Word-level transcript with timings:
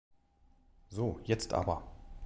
So, 0.89 1.19
jetzt 1.25 1.53
aber! 1.53 1.83